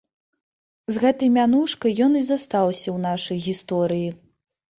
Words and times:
З 0.95 1.03
гэтай 1.03 1.29
мянушкай 1.35 1.93
ён 2.07 2.17
і 2.23 2.25
застаўся 2.31 2.85
ў 2.85 2.97
нашай 3.07 3.37
гісторыі. 3.47 4.09